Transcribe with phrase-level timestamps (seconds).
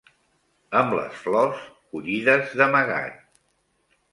[0.79, 1.61] Amb les flors,
[1.93, 3.21] collides d'amagat